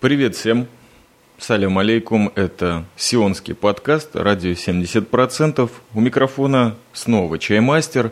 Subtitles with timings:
[0.00, 0.66] Привет всем!
[1.36, 5.70] Салям алейкум, это сионский подкаст, радио 70%.
[5.92, 8.10] У микрофона снова чаймастер,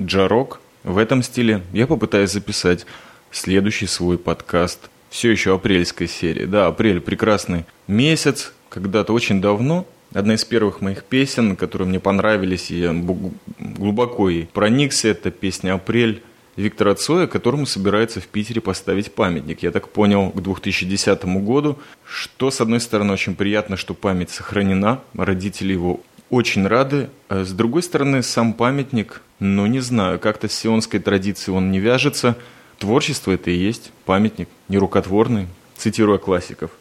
[0.00, 0.58] джарок.
[0.82, 2.86] В этом стиле я попытаюсь записать
[3.30, 4.90] следующий свой подкаст.
[5.10, 6.44] Все еще апрельской серии.
[6.44, 8.52] Да, апрель прекрасный месяц.
[8.68, 14.46] Когда-то очень давно Одна из первых моих песен, которые мне понравились, и я глубоко и
[14.46, 16.22] проникся, это песня «Апрель»
[16.58, 19.62] Виктора Цоя, которому собирается в Питере поставить памятник.
[19.62, 25.00] Я так понял, к 2010 году, что, с одной стороны, очень приятно, что память сохранена,
[25.14, 27.10] родители его очень рады.
[27.28, 31.78] А с другой стороны, сам памятник, ну, не знаю, как-то с сионской традицией он не
[31.78, 32.36] вяжется.
[32.80, 35.46] Творчество это и есть памятник, нерукотворный,
[35.76, 36.72] цитируя классиков.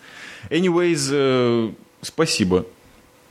[0.50, 1.72] Anyways, э,
[2.02, 2.66] спасибо.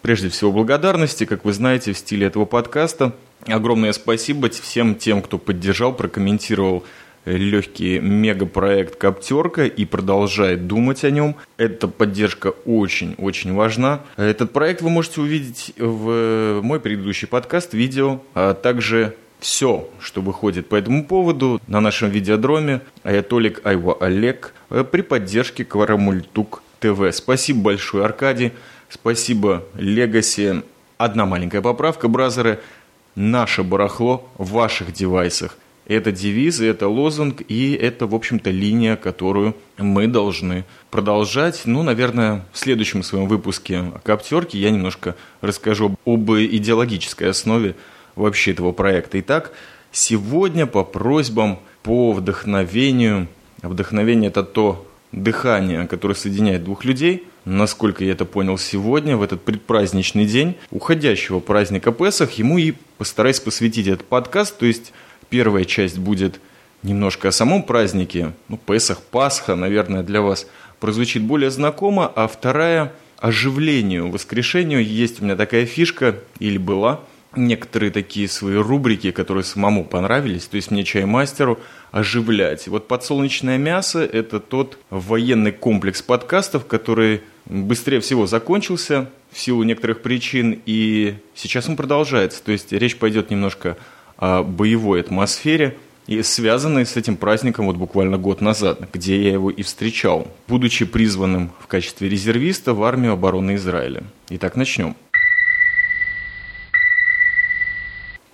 [0.00, 5.38] Прежде всего, благодарности, как вы знаете, в стиле этого подкаста– Огромное спасибо всем тем, кто
[5.38, 6.84] поддержал, прокомментировал
[7.26, 11.36] легкий мегапроект «Коптерка» и продолжает думать о нем.
[11.56, 14.00] Эта поддержка очень-очень важна.
[14.16, 20.68] Этот проект вы можете увидеть в мой предыдущий подкаст, видео, а также все, что выходит
[20.68, 24.54] по этому поводу на нашем видеодроме Аятолик Айва Олег
[24.90, 27.12] при поддержке Кварамультук ТВ.
[27.12, 28.52] Спасибо большое, Аркадий.
[28.88, 30.62] Спасибо, Легаси.
[30.96, 32.60] Одна маленькая поправка, бразеры–
[33.16, 35.58] наше барахло в ваших девайсах.
[35.86, 41.62] Это девизы, это лозунг, и это, в общем-то, линия, которую мы должны продолжать.
[41.64, 47.76] Ну, наверное, в следующем своем выпуске Коптерке я немножко расскажу об идеологической основе
[48.16, 49.20] вообще этого проекта.
[49.20, 49.52] Итак,
[49.92, 53.28] сегодня по просьбам, по вдохновению,
[53.62, 54.86] вдохновение– это то
[55.16, 61.40] дыхание, которое соединяет двух людей– насколько я это понял сегодня, в этот предпраздничный день уходящего
[61.40, 64.58] праздника Песах, ему и постараюсь посвятить этот подкаст.
[64.58, 64.92] То есть
[65.30, 66.40] первая часть будет
[66.82, 70.46] немножко о самом празднике, ну, Песах, Пасха, наверное, для вас
[70.80, 74.84] прозвучит более знакомо, а вторая– оживлению, воскрешению.
[74.84, 77.00] Есть у меня такая фишка, или была–
[77.36, 81.58] некоторые такие свои рубрики, которые самому понравились, то есть мне чаймастеру
[81.90, 82.68] оживлять.
[82.68, 90.02] Вот «Подсолнечное мясо»– это тот военный комплекс подкастов, который быстрее всего закончился в силу некоторых
[90.02, 92.42] причин, и сейчас он продолжается.
[92.42, 93.76] То есть речь пойдет немножко
[94.16, 95.76] о боевой атмосфере,
[96.06, 100.84] и связанной с этим праздником вот буквально год назад, где я его и встречал, будучи
[100.84, 104.04] призванным в качестве резервиста в армию обороны Израиля.
[104.30, 104.94] Итак, начнем.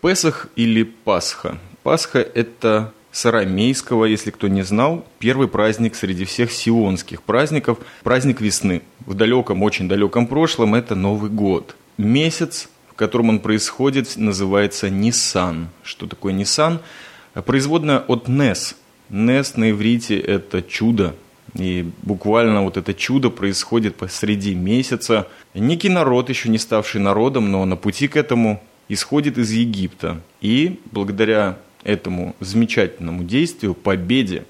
[0.02, 1.58] Песах или Пасха.
[1.84, 8.40] Пасха– это с арамейского, если кто не знал, первый праздник среди всех сионских праздников, праздник
[8.40, 8.82] весны.
[9.06, 11.76] В далеком, очень далеком прошлом это Новый год.
[11.98, 15.68] Месяц, в котором он происходит, называется Нисан.
[15.84, 16.80] Что такое Нисан?
[17.46, 18.74] Производная от Нес.
[19.08, 21.14] Нес на иврите– это чудо.
[21.54, 25.28] И буквально вот это чудо происходит посреди месяца.
[25.54, 30.20] Некий народ, еще не ставший народом, но на пути к этому исходит из Египта.
[30.40, 34.44] И благодаря этому замечательному действию, победе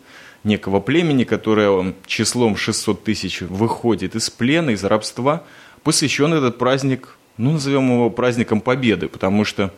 [0.44, 5.44] некого племени, которое числом 600 тысяч выходит из плена, из рабства,
[5.82, 9.72] посвящен этот праздник, ну, назовем его праздником Победы, потому что,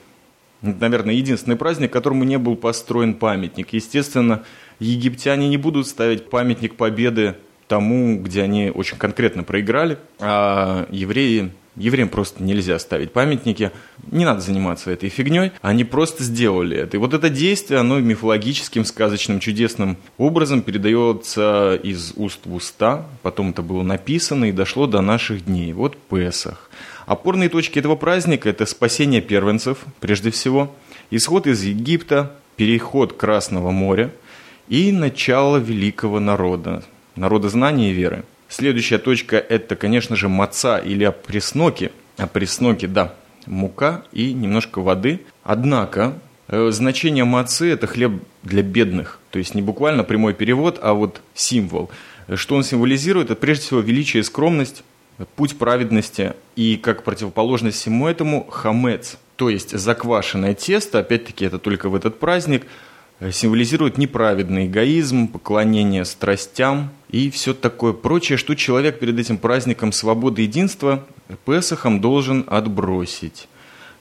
[0.63, 3.73] наверное, единственный праздник, которому не был построен памятник.
[3.73, 4.45] Естественно,
[4.79, 7.37] египтяне не будут ставить памятник Победы
[7.69, 13.73] тому, где они очень конкретно проиграли, а евреи Евреям просто нельзя ставить памятники,
[14.13, 16.97] не надо заниматься этой фигней, они просто сделали это.
[16.97, 23.51] И вот это действие, оно мифологическим, сказочным, чудесным образом передается из уст в уста, потом
[23.51, 25.73] это было написано и дошло до наших дней.
[25.73, 26.71] Вот Песах.
[27.07, 30.75] Опорные точки этого праздника– это спасение первенцев, прежде всего,
[31.11, 34.13] исход из Египта, переход Красного моря
[34.69, 36.85] и начало великого народа,
[37.17, 38.25] народа знания и веры–
[38.57, 41.91] Следующая точка– это, конечно же, маца или опресноки.
[42.17, 43.17] Опресноки, да,
[43.47, 45.23] мука и немножко воды.
[45.43, 46.13] Однако
[46.47, 49.19] э, значение мацы– это хлеб для бедных.
[49.33, 51.91] То есть не буквально прямой перевод, а вот символ.
[52.33, 53.33] Что он символизирует?
[53.33, 54.85] Это прежде всего величие и скромность,
[55.35, 59.19] путь праведности и как противоположность всему этому– хамец.
[59.35, 62.69] То есть заквашенное тесто, опять-таки это только в этот праздник–
[63.31, 70.43] символизирует неправедный эгоизм, поклонение страстям и все такое прочее, что человек перед этим праздником свободы
[70.43, 71.07] и единства
[71.45, 73.49] Песохом должен отбросить.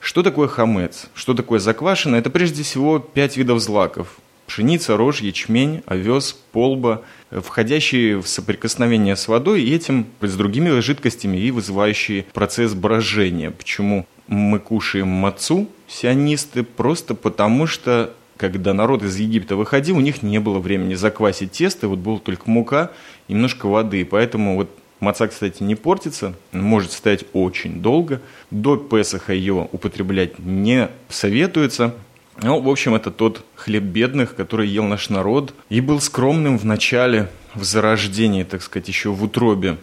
[0.00, 1.06] Что такое хамец?
[1.14, 2.16] Что такое заквашено?
[2.16, 4.18] Это прежде всего пять видов злаков.
[4.46, 10.80] Пшеница, рожь, ячмень, овес, полба, э, входящие в соприкосновение с водой и этим с другими
[10.80, 13.50] жидкостями и вызывающие процесс брожения.
[13.50, 16.62] Почему мы кушаем мацу, сионисты?
[16.62, 21.88] Просто потому что когда народ из Египта выходил, у них не было времени заквасить тесто,
[21.88, 22.90] вот была только мука
[23.28, 24.04] и немножко воды.
[24.04, 24.70] Поэтому вот
[25.00, 28.20] маца, кстати, не портится, может стоять очень долго.
[28.50, 31.94] До Песаха ее употреблять не советуется.
[32.42, 36.64] Ну, в общем, это тот хлеб бедных, который ел наш народ и был скромным в
[36.64, 39.76] начале, в зарождении, так сказать, еще в утробе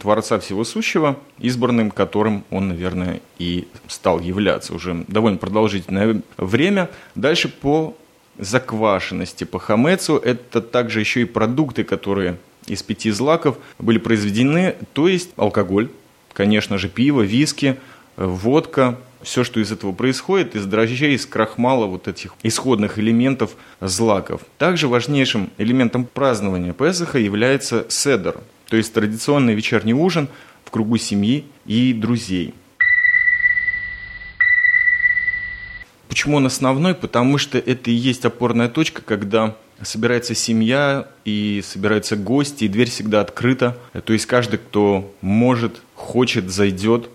[0.00, 6.90] Творца Всего Сущего, избранным которым он, наверное, и стал являться уже довольно продолжительное время.
[7.14, 7.96] Дальше по
[8.38, 15.08] заквашенности, по хамецу, это также еще и продукты, которые из пяти злаков были произведены, то
[15.08, 15.90] есть алкоголь,
[16.32, 17.76] конечно же, пиво, виски,
[18.16, 24.42] водка, все, что из этого происходит, из дрожжей, из крахмала, вот этих исходных элементов злаков.
[24.58, 28.40] Также важнейшим элементом празднования Песаха является седер,
[28.70, 30.28] то есть традиционный вечерний ужин
[30.64, 32.54] в кругу семьи и друзей.
[36.08, 36.94] Почему он основной?
[36.94, 42.90] Потому что это и есть опорная точка, когда собирается семья и собираются гости, и дверь
[42.90, 43.76] всегда открыта.
[44.04, 47.10] То есть каждый, кто может, хочет, зайдет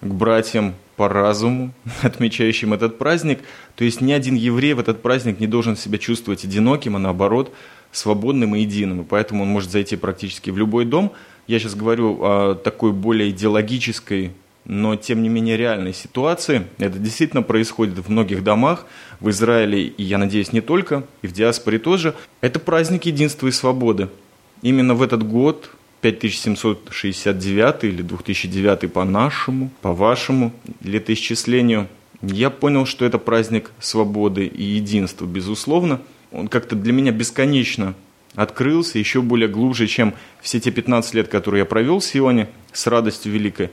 [0.00, 1.72] к братьям по разуму,
[2.02, 3.40] отмечающим этот праздник.
[3.74, 7.52] То есть ни один еврей в этот праздник не должен себя чувствовать одиноким, а наоборот–
[7.92, 11.12] свободным и единым, и поэтому он может зайти практически в любой дом.
[11.46, 14.32] Я сейчас говорю о такой более идеологической,
[14.64, 16.66] но тем не менее реальной ситуации.
[16.78, 18.86] Это действительно происходит в многих домах,
[19.18, 22.14] в Израиле, и я надеюсь, не только, и в диаспоре тоже.
[22.40, 24.08] Это праздник единства и свободы.
[24.62, 25.70] Именно в этот год,
[26.02, 30.52] 5769 или 2009 по нашему, по вашему
[30.82, 31.88] летоисчислению,
[32.22, 36.00] я понял, что это праздник свободы и единства, безусловно–
[36.32, 37.94] он как-то для меня бесконечно
[38.34, 42.86] открылся, еще более глубже, чем все те 15 лет, которые я провел в Сионе, с
[42.86, 43.70] радостью великой.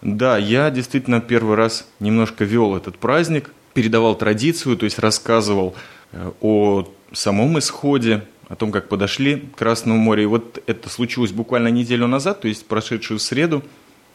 [0.00, 5.74] Да, я действительно первый раз немножко вел этот праздник, передавал традицию, то есть рассказывал
[6.12, 10.22] э, о самом исходе, о том, как подошли к Красному морю.
[10.22, 13.62] И вот это случилось буквально неделю назад, то есть прошедшую среду,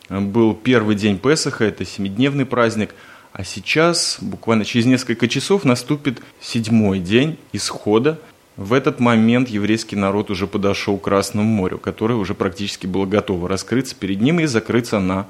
[0.10, 2.96] э, был первый день Песаха, это семидневный праздник–
[3.38, 8.18] а сейчас, буквально через несколько часов, наступит седьмой день исхода.
[8.56, 13.50] В этот момент еврейский народ уже подошел к Красному морю, которое уже практически было готово
[13.50, 15.28] раскрыться перед ним и закрыться на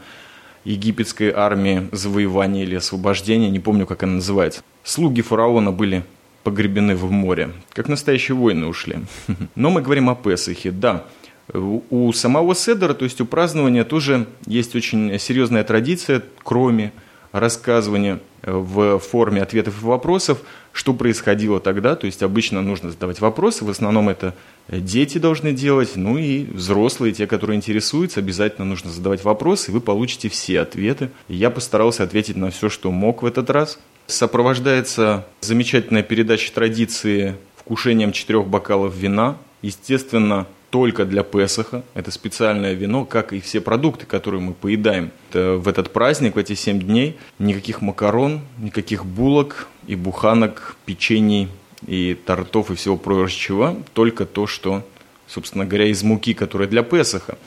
[0.66, 4.62] египетской армии завоевания или освобождения, не помню, как она называется.
[4.84, 6.04] Слуги фараона были
[6.44, 8.98] погребены в море, как настоящие воины ушли.
[9.56, 11.06] Но мы говорим о Песахе, да.
[11.52, 16.92] У самого Седора, то есть у празднования, тоже есть очень серьезная традиция, кроме
[17.40, 20.40] рассказывание э, в форме ответов и вопросов,
[20.72, 21.96] что происходило тогда.
[21.96, 24.34] То есть обычно нужно задавать вопросы, в основном это
[24.70, 29.74] э, дети должны делать, ну и взрослые, те, которые интересуются, обязательно нужно задавать вопросы, и
[29.74, 31.10] вы получите все ответы.
[31.28, 33.80] Я постарался ответить на все, что мог в этот раз.
[34.08, 39.38] Сопровождается замечательная передача традиции вкушением четырех бокалов вина.
[39.62, 41.84] Естественно, только для Песаха.
[41.94, 46.38] Это специальное вино, как и все продукты, которые мы поедаем это в этот праздник, в
[46.38, 47.18] эти семь дней.
[47.40, 51.50] Никаких макарон, никаких булок и буханок, печений
[51.86, 53.76] и тортов и всего прочего.
[53.94, 54.86] Только то, что,
[55.28, 57.38] собственно говоря, из муки, которая для Песаха.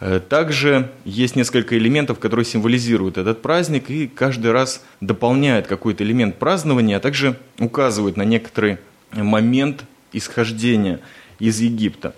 [0.00, 6.38] Э, также есть несколько элементов, которые символизируют этот праздник и каждый раз дополняют какой-то элемент
[6.38, 8.78] празднования, а также указывают на некоторый
[9.12, 11.00] момент исхождения
[11.38, 12.14] из Египта.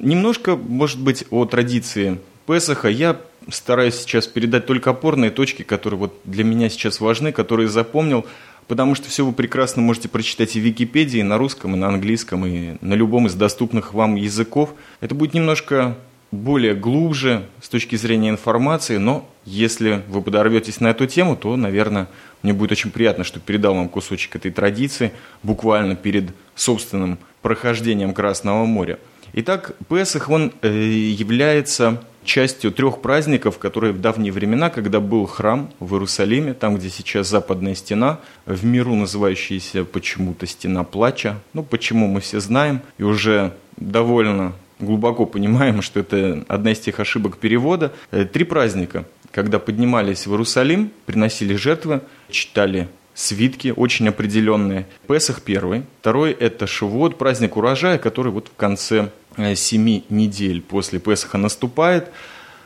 [0.00, 2.88] Немножко, может быть, о традиции Песаха.
[2.88, 8.24] Я стараюсь сейчас передать только опорные точки, которые вот для меня сейчас важны, которые запомнил,
[8.68, 11.88] потому что все вы прекрасно можете прочитать и в Википедии, и на русском, и на
[11.88, 14.74] английском, и на любом из доступных вам языков.
[15.00, 15.96] Это будет немножко
[16.30, 22.06] более глубже с точки зрения информации, но если вы подорветесь на эту тему, то, наверное,
[22.42, 25.10] мне будет очень приятно, что передал вам кусочек этой традиции
[25.42, 28.98] буквально перед собственным прохождением Красного моря.
[29.34, 35.70] Итак, Песах, он э, является частью трех праздников, которые в давние времена, когда был храм
[35.80, 42.06] в Иерусалиме, там, где сейчас западная стена, в миру называющаяся почему-то стена плача, ну, почему
[42.06, 47.92] мы все знаем, и уже довольно глубоко понимаем, что это одна из тех ошибок перевода.
[48.10, 54.86] Э, три праздника, когда поднимались в Иерусалим, приносили жертвы, читали свитки очень определенные.
[55.08, 55.82] Песах первый.
[56.00, 62.12] Второй– это Шивот, праздник урожая, который вот в конце э, семи недель после Песаха наступает.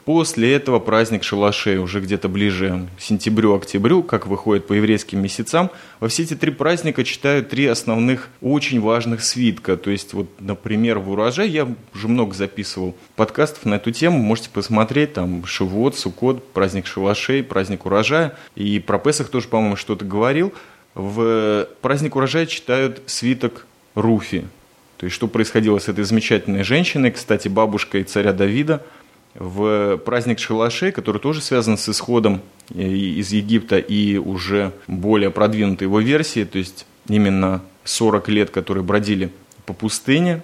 [0.04, 5.70] После этого праздник шалашей уже где-то ближе к сентябрю-октябрю, как выходит по еврейским месяцам.
[6.00, 9.76] Во все эти три праздника читают три основных очень важных свитка.
[9.76, 14.18] То есть, вот, например, в урожай я уже много записывал подкастов на эту тему.
[14.18, 18.36] Можете посмотреть, там, Шивот, Сукот, праздник шалашей, праздник урожая.
[18.56, 20.52] И про Песах тоже, по-моему, что-то говорил.
[20.94, 24.46] В праздник урожая читают свиток Руфи.
[24.96, 28.82] То есть, что происходило с этой замечательной женщиной, кстати, бабушкой царя Давида–
[29.34, 32.42] в праздник Шалашей, который тоже связан с исходом
[32.74, 38.84] э, из Египта и уже более продвинутой его версии, то есть именно 40 лет, которые
[38.84, 39.30] бродили
[39.66, 40.42] по пустыне,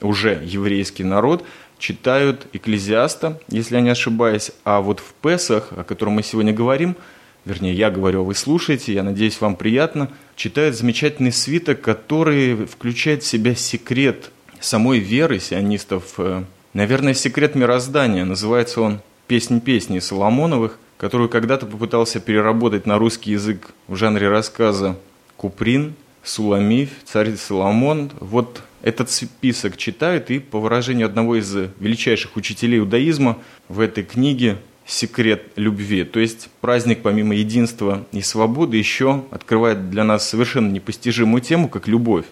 [0.00, 1.44] уже еврейский народ,
[1.78, 6.96] читают Экклезиаста, если я не ошибаюсь, а вот в Песах, о котором мы сегодня говорим,
[7.44, 13.22] вернее, я говорю, а вы слушаете, я надеюсь, вам приятно, читают замечательный свиток, который включает
[13.22, 14.30] в себя секрет
[14.60, 16.44] самой веры сионистов э,
[16.74, 18.24] Наверное, секрет мироздания.
[18.24, 24.98] Называется он «Песнь песни Соломоновых», которую когда-то попытался переработать на русский язык в жанре рассказа
[25.36, 28.10] Куприн, Суламиф, царь Соломон.
[28.20, 34.58] Вот этот список читают, и по выражению одного из величайших учителей иудаизма в этой книге
[34.86, 36.04] секрет любви.
[36.04, 41.88] То есть праздник помимо единства и свободы еще открывает для нас совершенно непостижимую тему, как
[41.88, 42.24] любовь.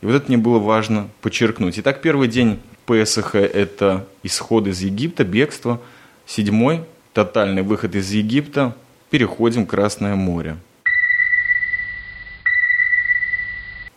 [0.00, 1.78] И вот это мне было важно подчеркнуть.
[1.78, 5.80] Итак, первый день Песаха– это исход из Египта, бегство.
[6.26, 8.76] Седьмой– тотальный выход из Египта.
[9.10, 10.56] Переходим в Красное море.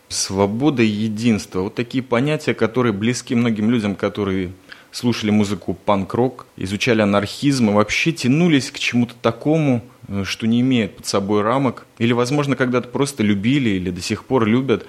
[0.08, 4.52] Свобода и единство– вот такие понятия, которые близки многим людям, которые
[4.90, 10.96] слушали музыку панк-рок, изучали анархизм и вообще тянулись к чему-то такому, э, что не имеет
[10.96, 14.86] под собой рамок, или, возможно, когда-то просто любили или до сих пор любят.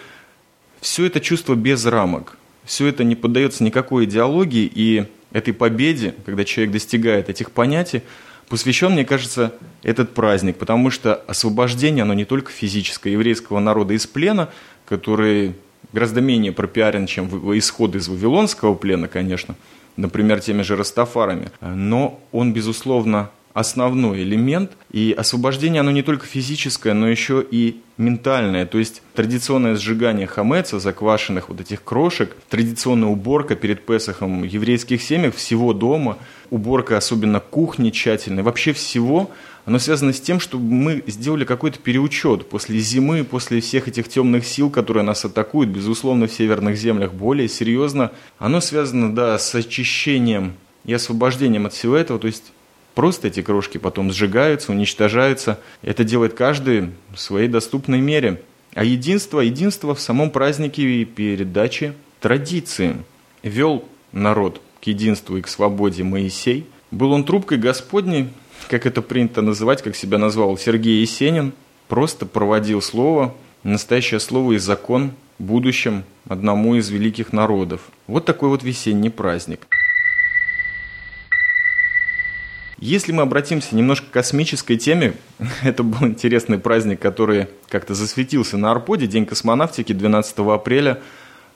[0.79, 2.38] Все это чувство без рамок
[2.69, 8.03] все это не поддается никакой идеологии, и этой победе, когда человек достигает этих понятий,
[8.47, 14.05] посвящен, мне кажется, этот праздник, потому что освобождение, оно не только физическое еврейского народа из
[14.05, 14.49] плена,
[14.85, 15.55] который
[15.93, 19.55] гораздо менее пропиарен, чем исход из Вавилонского плена, конечно,
[19.95, 24.71] например, теми же Растафарами, но он, безусловно, основной элемент.
[24.91, 28.65] И освобождение, оно не только физическое, но еще и ментальное.
[28.65, 35.35] То есть традиционное сжигание хамеца, заквашенных вот этих крошек, традиционная уборка перед Песохом еврейских семьях,
[35.35, 36.17] всего дома,
[36.49, 39.29] уборка особенно кухни тщательной, вообще всего,
[39.65, 44.45] оно связано с тем, что мы сделали какой-то переучет после зимы, после всех этих темных
[44.45, 48.11] сил, которые нас атакуют, безусловно, в северных землях более серьезно.
[48.39, 50.53] Оно связано, да, с очищением
[50.85, 52.51] и освобождением от всего этого, то есть
[52.99, 55.57] Просто эти крошки потом сжигаются, уничтожаются.
[55.81, 58.41] Это делает каждый в своей доступной мере.
[58.73, 62.97] А единство, единство в самом празднике и передаче традиции.
[63.41, 66.65] Вел народ к единству и к свободе Моисей.
[66.91, 68.27] Был он трубкой Господней,
[68.67, 71.53] как это принято называть, как себя назвал Сергей Есенин.
[71.87, 77.79] Просто проводил слово, настоящее слово и закон будущем одному из великих народов.
[78.07, 79.69] Вот такой вот весенний праздник.
[82.81, 85.13] Если мы обратимся немножко к космической теме,
[85.63, 91.01] это был интересный праздник, который как-то засветился на Арподе, День космонавтики 12 апреля,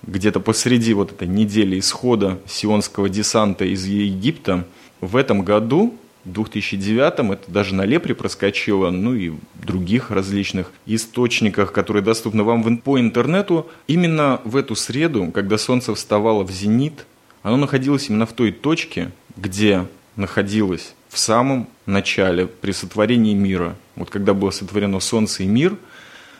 [0.05, 4.65] где-то посреди вот этой недели исхода сионского десанта из Египта.
[4.99, 11.71] В этом году, в 2009, это даже на Лепре проскочило, ну и других различных источниках,
[11.71, 17.05] которые доступны вам по интернету, именно в эту среду, когда Солнце вставало в зенит,
[17.43, 19.85] оно находилось именно в той точке, где
[20.17, 23.75] находилось в самом начале, при сотворении мира.
[23.95, 25.77] Вот когда было сотворено Солнце и мир,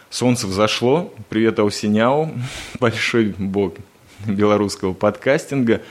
[0.10, 2.32] Солнце взошло, привет Аусиняу,
[2.80, 3.76] большой бог
[4.26, 5.84] белорусского подкастинга.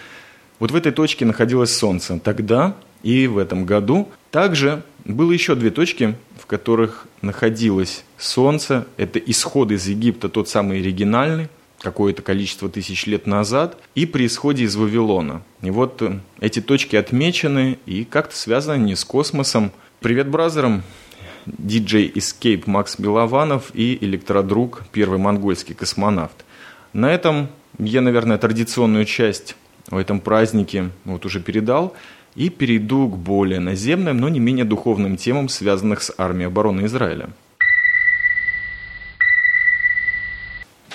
[0.58, 2.18] Вот в этой точке находилось Солнце.
[2.18, 2.74] Тогда
[3.04, 8.84] и в этом году также было еще две точки, в которых находилось Солнце.
[8.96, 11.48] Это исход из Египта, тот самый оригинальный–
[11.82, 15.42] какое-то количество тысяч лет назад и при исходе из Вавилона.
[15.62, 19.72] И вот э, эти точки отмечены и как-то связаны не с космосом.
[20.00, 20.82] Привет бразерам!
[21.46, 26.44] DJ Escape Макс Белованов и электродруг, первый монгольский космонавт.
[26.92, 27.48] На этом
[27.78, 29.56] я, наверное, традиционную часть
[29.90, 31.94] в этом празднике вот уже передал
[32.36, 37.30] и перейду к более наземным, но не менее духовным темам, связанных с армией обороны Израиля.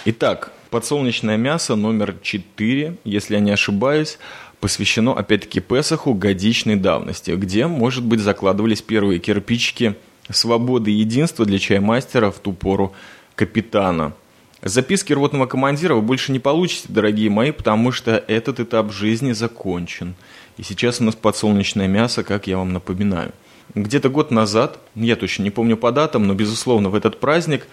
[0.05, 4.17] Итак, Подсолнечное мясо номер 4, если я не ошибаюсь,
[4.59, 9.95] посвящено опять-таки Песаху годичной давности, где, может быть, закладывались первые кирпичики
[10.29, 12.93] свободы и единства для чаймастера в ту пору
[13.35, 14.13] капитана.
[14.61, 20.15] Записки рвотного командира вы больше не получите, дорогие мои, потому что этот этап жизни закончен.
[20.57, 23.31] И сейчас у нас подсолнечное мясо, как я вам напоминаю.
[23.75, 27.67] Где-то год назад, я точно не помню по датам, но, безусловно, в этот праздник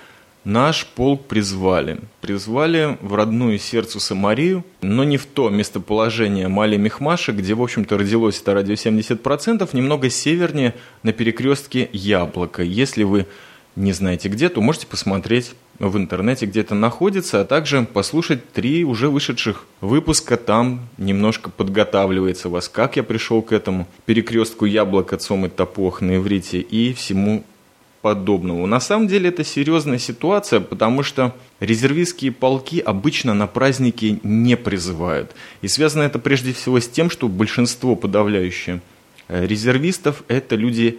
[0.45, 2.01] наш полк призвали.
[2.21, 7.99] Призвали в родную сердцу Самарию, но не в то местоположение Мали Мехмаша, где, в общем-то,
[7.99, 12.63] родилось это радио 70%, немного севернее на перекрестке Яблоко.
[12.63, 13.27] Если вы
[13.77, 18.85] не знаете где, то можете посмотреть в интернете, где это находится, а также послушать три
[18.85, 20.37] уже вышедших выпуска.
[20.37, 26.17] Там немножко подготавливается вас, как я пришел к этому перекрестку яблоко, цом и топох на
[26.17, 27.45] иврите и всему
[28.04, 28.66] подобного.
[28.66, 35.34] На самом деле это серьезная ситуация, потому что резервистские полки обычно на праздники не призывают.
[35.62, 38.82] И связано это прежде всего с тем, что большинство подавляющее
[39.28, 40.99] э, резервистов– это люди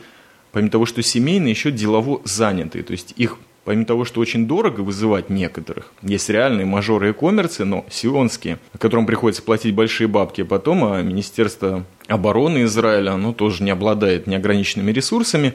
[0.51, 2.83] помимо того, что семейные, еще делово занятые.
[2.83, 7.65] То есть их, помимо того, что очень дорого вызывать некоторых, есть реальные мажоры и коммерцы,
[7.65, 13.63] но сионские, которым приходится платить большие бабки, а потом а Министерство обороны Израиля, оно тоже
[13.63, 15.53] не обладает неограниченными ресурсами,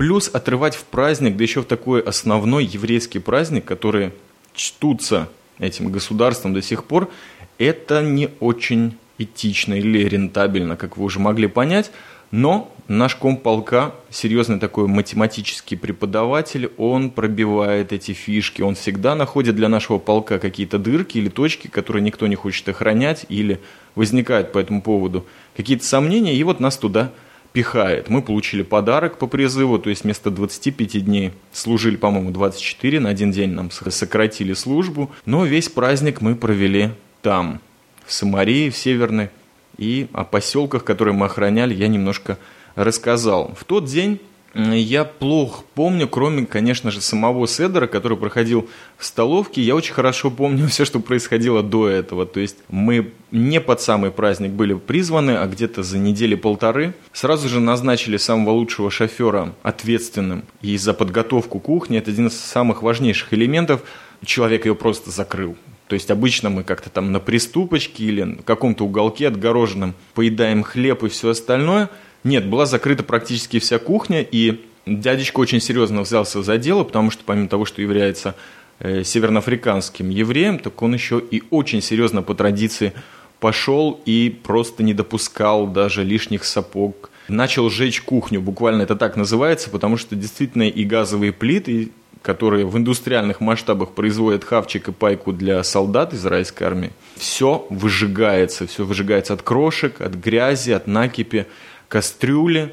[0.00, 4.12] плюс отрывать в праздник, да еще в такой основной еврейский праздник, который
[4.54, 5.28] чтутся
[5.58, 7.10] этим государством до сих пор,
[7.58, 11.90] это не очень этично или рентабельно, как вы уже могли понять.
[12.30, 19.68] Но наш комполка, серьезный такой математический преподаватель, он пробивает эти фишки, он всегда находит для
[19.68, 23.60] нашего полка какие-то дырки или точки, которые никто не хочет охранять, или
[23.94, 27.12] возникают по этому поводу какие-то сомнения, и вот нас туда
[27.52, 28.08] пихает.
[28.08, 33.32] Мы получили подарок по призыву, то есть вместо 25 дней служили, по-моему, 24, на один
[33.32, 36.90] день нам сократили службу, но весь праздник мы провели
[37.22, 37.60] там,
[38.04, 39.30] в Самарии, в Северной
[39.78, 42.38] и о поселках, которые мы охраняли, я немножко
[42.74, 43.54] рассказал.
[43.58, 44.20] В тот день
[44.54, 49.62] я плохо помню, кроме, конечно же, самого Седера, который проходил в столовке.
[49.62, 52.26] Я очень хорошо помню все, что происходило до этого.
[52.26, 56.94] То есть мы не под самый праздник были призваны, а где-то за недели полторы.
[57.12, 61.98] Сразу же назначили самого лучшего шофера ответственным и за подготовку кухни.
[61.98, 63.82] Это один из самых важнейших элементов.
[64.24, 65.56] Человек ее просто закрыл.
[65.86, 71.02] То есть обычно мы как-то там на приступочке или на каком-то уголке отгороженном поедаем хлеб
[71.02, 71.90] и все остальное.
[72.24, 77.22] Нет, была закрыта практически вся кухня, и дядечка очень серьезно взялся за дело, потому что
[77.24, 78.34] помимо того, что является
[78.78, 82.92] э, северноафриканским евреем, так он еще и очень серьезно по традиции
[83.40, 87.10] пошел и просто не допускал даже лишних сапог.
[87.28, 91.90] Начал жечь кухню, буквально это так называется, потому что действительно и газовые плиты,
[92.22, 98.84] которые в индустриальных масштабах производят хавчик и пайку для солдат израильской армии, все выжигается, все
[98.84, 101.46] выжигается от крошек, от грязи, от накипи,
[101.90, 102.72] кастрюли,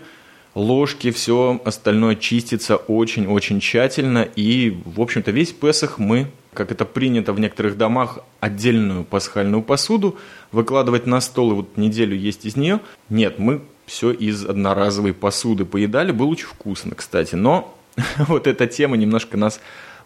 [0.53, 4.27] ложки, все остальное чистится очень-очень тщательно.
[4.36, 10.17] И, в общем-то, весь Песах мы, как это принято в некоторых домах, отдельную пасхальную посуду
[10.51, 12.80] выкладывать на стол, и вот неделю есть из нее.
[13.10, 17.75] Нет, мы все из одноразовой посуды поедали, было очень вкусно, кстати, но
[18.19, 19.60] вот эта тема немножко нас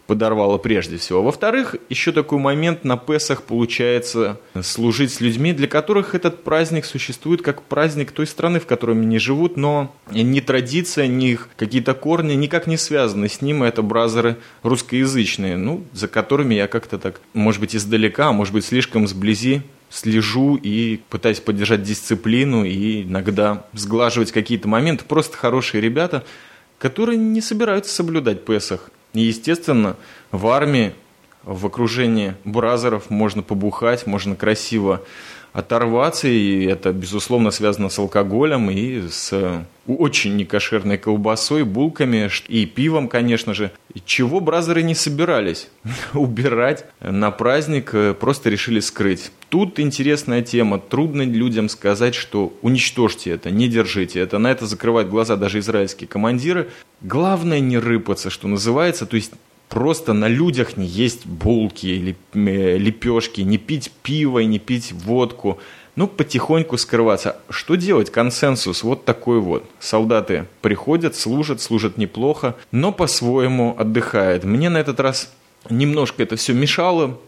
[0.06, 1.22] подорвала прежде всего.
[1.22, 7.42] Во-вторых, еще такой момент на Песах получается служить с людьми, для которых этот праздник существует
[7.42, 12.66] как праздник той страны, в которой они живут, но ни традиция, ни какие-то корни никак
[12.66, 17.76] не связаны с ним, это бразеры русскоязычные, ну, за которыми я как-то так, может быть,
[17.76, 24.66] издалека, а может быть, слишком сблизи слежу и пытаюсь поддержать дисциплину и иногда сглаживать какие-то
[24.66, 25.04] моменты.
[25.06, 26.24] Просто хорошие ребята–
[26.82, 28.90] которые не собираются соблюдать Песах.
[29.14, 29.96] И, естественно,
[30.30, 30.94] в армии,
[31.42, 35.02] в окружении бразеров можно побухать, можно красиво
[35.52, 43.08] оторваться, и это, безусловно, связано с алкоголем и с очень некошерной колбасой, булками и пивом,
[43.08, 43.72] конечно же.
[44.06, 45.68] Чего бразеры не собирались
[46.14, 49.32] убирать на праздник, э, просто решили скрыть.
[49.48, 50.78] Тут интересная тема.
[50.78, 54.38] Трудно людям сказать, что уничтожьте это, не держите это.
[54.38, 56.70] На это закрывают глаза даже израильские командиры.
[57.02, 59.32] Главное не рыпаться, что называется, то есть
[59.72, 64.92] просто на людях не есть булки или э, лепешки, не пить пиво и не пить
[64.92, 65.58] водку.
[65.96, 67.36] Ну, потихоньку скрываться.
[67.48, 68.10] Что делать?
[68.10, 69.64] Консенсус вот такой вот.
[69.80, 74.44] Солдаты приходят, служат, служат неплохо, но по-своему отдыхают.
[74.44, 75.32] Мне на этот раз
[75.70, 77.18] немножко это все мешало.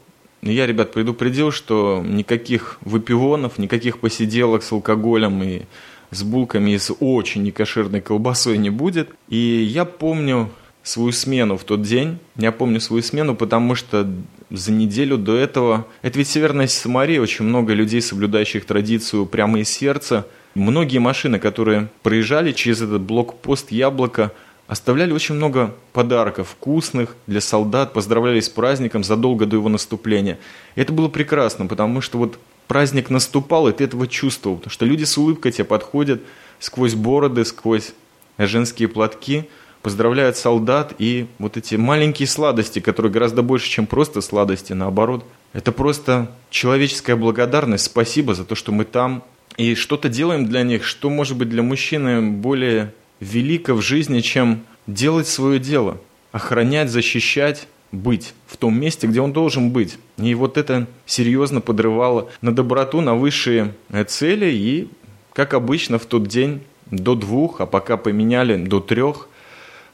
[0.42, 5.62] Я, ребят, предупредил, что никаких выпивонов, никаких посиделок с алкоголем и
[6.10, 9.08] с булками и с очень некошерной колбасой не будет.
[9.30, 10.50] И я помню,
[10.84, 12.18] свою смену в тот день.
[12.36, 14.08] Я помню свою смену, потому что
[14.50, 15.86] за неделю до этого...
[16.02, 20.28] Это ведь Северная Самария, очень много людей, соблюдающих традицию прямо из сердца.
[20.54, 24.30] Многие машины, которые проезжали через этот блокпост Яблоко,
[24.66, 30.38] оставляли очень много подарков вкусных для солдат, поздравляли с праздником задолго до его наступления.
[30.74, 35.04] Это было прекрасно, потому что вот праздник наступал, и ты этого чувствовал, потому что люди
[35.04, 36.20] с улыбкой тебе подходят
[36.60, 37.92] сквозь бороды, сквозь
[38.38, 39.48] женские платки,
[39.84, 45.72] поздравляют солдат, и вот эти маленькие сладости, которые гораздо больше, чем просто сладости, наоборот, это
[45.72, 49.22] просто человеческая благодарность, спасибо за то, что мы там,
[49.58, 54.62] и что-то делаем для них, что может быть для мужчины более велико в жизни, чем
[54.86, 55.98] делать свое дело,
[56.32, 59.98] охранять, защищать, быть в том месте, где он должен быть.
[60.16, 64.50] И вот это серьезно подрывало на доброту, на высшие э, цели.
[64.50, 64.88] И,
[65.34, 69.28] как обычно, в тот день до двух, а пока поменяли до трех,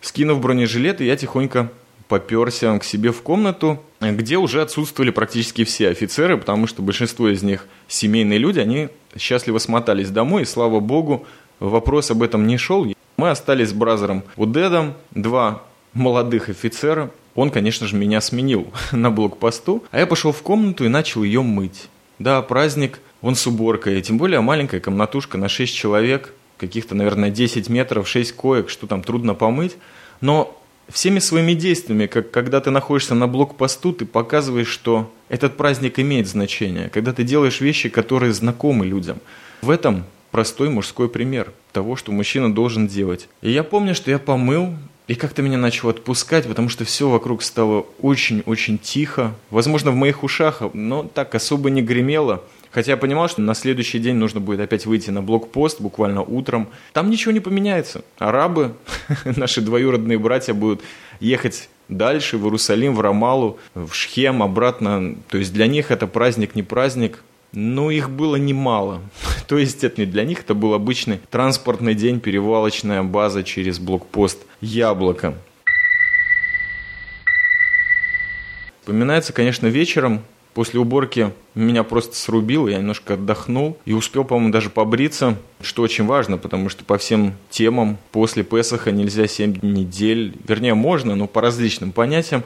[0.01, 1.71] скинув бронежилет, я тихонько
[2.09, 7.43] поперся к себе в комнату, где уже отсутствовали практически все офицеры, потому что большинство из
[7.43, 11.25] них семейные люди, они счастливо смотались домой, и слава богу,
[11.61, 12.87] вопрос об этом не шел.
[13.17, 17.11] Мы остались с бразером Удедом, два молодых офицера.
[17.35, 21.43] Он, конечно же, меня сменил на блокпосту, а я пошел в комнату и начал ее
[21.43, 21.89] мыть.
[22.19, 27.69] Да, праздник, он с уборкой, тем более маленькая комнатушка на 6 человек, каких-то, наверное, 10
[27.69, 29.77] метров, 6 коек, что там трудно помыть.
[30.21, 30.57] Но
[30.89, 36.29] всеми своими действиями, как когда ты находишься на блокпосту, ты показываешь, что этот праздник имеет
[36.29, 39.19] значение, когда ты делаешь вещи, которые знакомы людям.
[39.63, 43.29] В этом простой мужской пример того, что мужчина должен делать.
[43.43, 44.75] И я помню, что я помыл,
[45.07, 49.35] и как-то меня начало отпускать, потому что все вокруг стало очень-очень тихо.
[49.51, 52.45] Возможно, в моих ушах, но так особо не гремело.
[52.71, 56.69] Хотя я понимал, что на следующий день нужно будет опять выйти на блокпост, буквально утром.
[56.93, 58.03] Там ничего не поменяется.
[58.19, 58.75] Арабы,
[59.25, 60.83] наши двоюродные братья, будут
[61.19, 65.17] ехать дальше, в Иерусалим, в Рамалу, в Шхем, обратно.
[65.29, 67.23] То есть для них это праздник, не праздник.
[67.53, 69.01] Но их было немало.
[69.49, 74.39] То есть это не для них, это был обычный транспортный день, перевалочная база через блокпост
[74.61, 75.35] Яблоко.
[78.81, 80.23] Вспоминается, конечно, вечером,
[80.55, 86.07] После уборки меня просто срубило, я немножко отдохнул и успел, по-моему, даже побриться, что очень
[86.07, 91.41] важно, потому что по всем темам после Песаха нельзя 7 недель, вернее, можно, но по
[91.41, 92.43] различным понятиям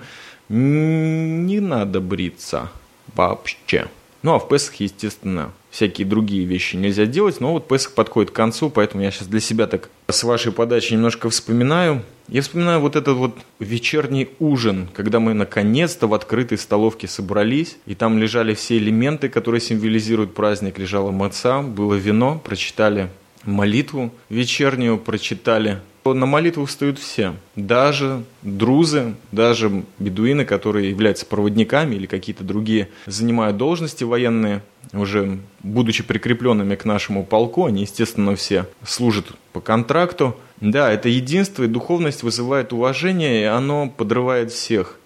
[0.48, 2.70] не надо бриться
[3.14, 3.86] вообще.
[4.22, 8.34] Ну, а в Песах, естественно, всякие другие вещи нельзя делать, но вот Песах подходит к
[8.34, 12.02] концу, поэтому я сейчас для себя так с вашей подачи немножко вспоминаю.
[12.28, 17.94] Я вспоминаю вот этот вот вечерний ужин, когда мы наконец-то в открытой столовке собрались, и
[17.94, 20.78] там лежали все элементы, которые символизируют праздник.
[20.78, 23.10] Лежала маца, было вино, прочитали
[23.44, 32.04] молитву вечернюю, прочитали на молитву встают все, даже друзы, даже бедуины, которые являются проводниками или
[32.04, 39.28] какие-то другие занимают должности военные, уже будучи прикрепленными к нашему полку, они, естественно, все служат
[39.54, 40.36] по контракту.
[40.60, 44.98] Да, это единство и духовность вызывает уважение, и оно подрывает всех.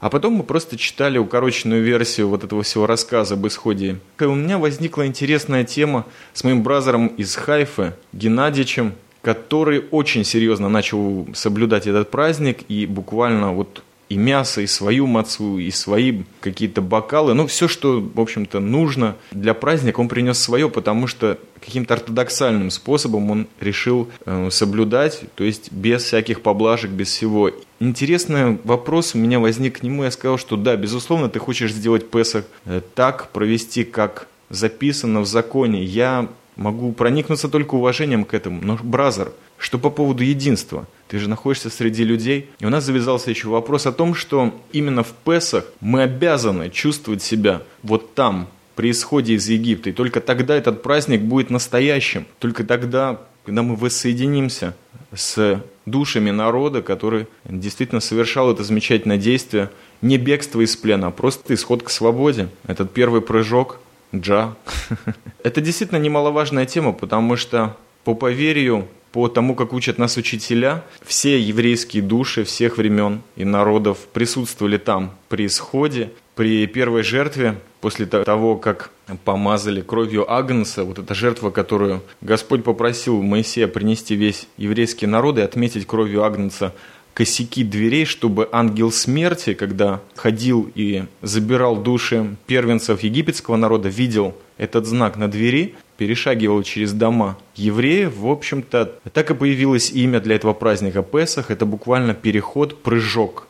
[0.00, 3.98] А потом мы просто читали укороченную версию вот этого всего рассказа об исходе.
[4.18, 10.68] И у меня возникла интересная тема с моим бразером из Хайфы, Геннадьевичем, который очень серьезно
[10.68, 13.82] начал соблюдать этот праздник и буквально вот
[14.12, 17.34] и мясо, и свою мацу, и свои какие-то бокалы.
[17.34, 22.70] Ну, все, что, в общем-то, нужно для праздника, он принес свое, потому что каким-то ортодоксальным
[22.70, 27.50] способом он решил э, соблюдать, то есть без всяких поблажек, без всего.
[27.80, 30.04] Интересный вопрос у меня возник к нему.
[30.04, 35.26] Я сказал, что да, безусловно, ты хочешь сделать Песах э, так, провести, как записано в
[35.26, 35.82] законе.
[35.82, 38.60] Я Могу проникнуться только уважением к этому.
[38.62, 40.86] Но, бразер, что по поводу единства?
[41.12, 42.48] Ты же находишься среди людей.
[42.58, 47.22] И у нас завязался еще вопрос о том, что именно в Песах мы обязаны чувствовать
[47.22, 49.90] себя вот там, при исходе из Египта.
[49.90, 52.24] И только тогда этот праздник будет настоящим.
[52.38, 54.74] Только тогда, когда мы воссоединимся
[55.14, 59.68] с душами народа, который действительно совершал это замечательное действие,
[60.00, 62.48] не бегство из плена, а просто исход к свободе.
[62.66, 63.80] Этот первый прыжок–
[64.16, 64.54] Джа.
[65.44, 71.38] Это действительно немаловажная тема, потому что по поверью, по тому, как учат нас учителя, все
[71.38, 78.56] еврейские души всех времен и народов присутствовали там при исходе, при первой жертве, после того,
[78.56, 78.90] как
[79.24, 85.42] помазали кровью Агнца, вот эта жертва, которую Господь попросил Моисея принести весь еврейский народ и
[85.42, 86.72] отметить кровью Агнца
[87.14, 94.86] косяки дверей, чтобы ангел смерти, когда ходил и забирал души первенцев египетского народа, видел этот
[94.86, 98.16] знак на двери, перешагивал через дома евреев.
[98.16, 101.50] В общем-то, так и появилось имя для этого праздника Песах.
[101.50, 103.46] Это буквально переход, прыжок.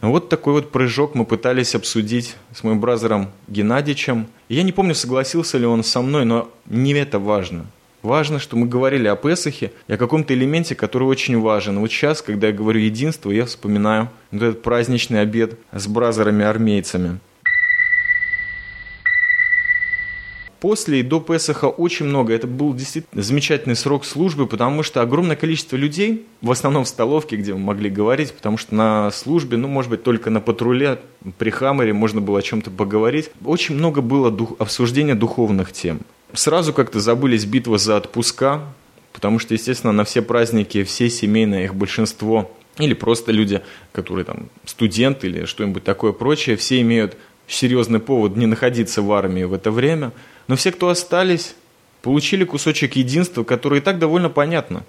[0.00, 4.26] Вот такой вот прыжок мы пытались обсудить с моим бразером Геннадьевичем.
[4.48, 7.66] Я не помню, согласился ли он со мной, но не это важно.
[8.04, 11.78] Важно, что мы говорили о Песахе и о каком-то элементе, который очень важен.
[11.78, 17.18] Вот сейчас, когда я говорю единство, я вспоминаю вот этот праздничный обед с бразерами-армейцами.
[20.60, 22.34] После и до Песаха очень много.
[22.34, 27.36] Это был действительно замечательный срок службы, потому что огромное количество людей, в основном в столовке,
[27.36, 31.00] где мы могли говорить, потому что на службе, ну, может быть, только на патруле,
[31.38, 33.30] при Хаммере можно было о чем-то поговорить.
[33.42, 36.00] Очень много было дух, обсуждения духовных тем.
[36.34, 38.62] Сразу как-то забылись битва за отпуска,
[39.12, 44.48] потому что, естественно, на все праздники, все семейные, их большинство, или просто люди, которые там
[44.64, 47.16] студенты или что-нибудь такое прочее, все имеют
[47.46, 50.12] серьезный повод не находиться в армии в это время–
[50.46, 51.54] но все, кто остались,
[52.02, 54.84] получили кусочек единства, который и так довольно понятно.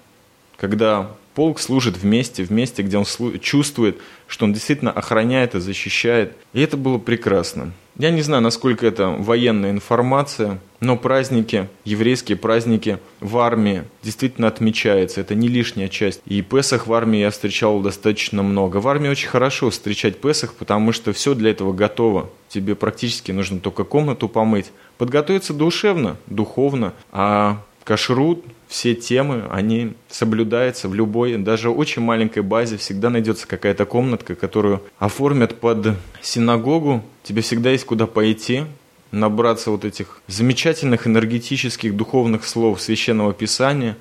[0.56, 3.04] Когда полк служит вместе, вместе, где он
[3.40, 6.32] чувствует, что он действительно охраняет и защищает.
[6.54, 7.72] И это было прекрасно.
[7.98, 15.20] Я не знаю, насколько это военная информация, но праздники, еврейские праздники в армии действительно отмечаются.
[15.20, 16.22] Это не лишняя часть.
[16.26, 18.78] И Песах в армии я встречал достаточно много.
[18.78, 22.30] В армии очень хорошо встречать Песах, потому что все для этого готово.
[22.48, 24.72] Тебе практически нужно только комнату помыть.
[24.96, 32.76] Подготовиться душевно, духовно, а кашрут, все темы, они соблюдаются в любой, даже очень маленькой базе.
[32.76, 37.04] Всегда найдется какая-то комнатка, которую оформят под синагогу.
[37.22, 38.64] Тебе всегда есть куда пойти,
[39.12, 43.96] набраться вот этих замечательных энергетических духовных слов Священного Писания.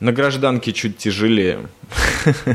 [0.00, 1.68] На гражданке чуть тяжелее.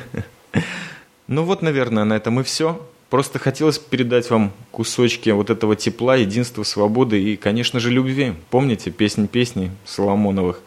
[1.27, 2.85] Ну вот, наверное, на этом и все.
[3.11, 8.35] Просто хотелось передать вам кусочки вот этого тепла, единства, свободы и, конечно же, любви.
[8.49, 10.61] Помните песни песни Соломоновых?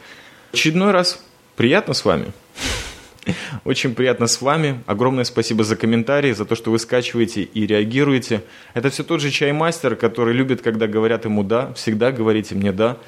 [0.52, 1.24] Очередной раз
[1.56, 2.32] приятно с вами.
[3.64, 4.82] Очень приятно с вами.
[4.84, 8.42] Огромное спасибо за комментарии, за то, что вы скачиваете и реагируете.
[8.74, 11.72] Это все тот же чаймастер, который любит, когда говорят ему «да».
[11.72, 12.98] Всегда говорите мне «да».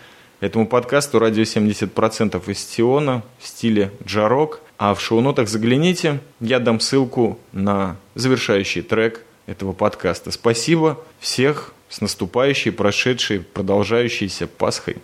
[0.41, 4.63] Этому подкасту радио 70% из Тиона в стиле джарок.
[4.79, 10.31] А в шоу-нотах загляните, я дам ссылку на завершающий трек этого подкаста.
[10.31, 14.97] Спасибо всех с наступающей, прошедшей, продолжающейся Пасхой.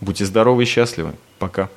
[0.00, 1.14] Будьте здоровы и счастливы.
[1.38, 1.70] Пока.